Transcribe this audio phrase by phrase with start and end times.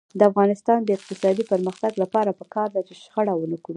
[0.19, 3.69] د افغانستان د اقتصادي پرمختګ لپاره پکار ده چې شخړه ونکړو.